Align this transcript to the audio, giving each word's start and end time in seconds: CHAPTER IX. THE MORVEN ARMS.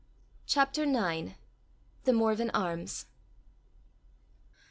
CHAPTER 0.47 0.81
IX. 0.83 1.33
THE 2.05 2.13
MORVEN 2.13 2.49
ARMS. 2.55 3.05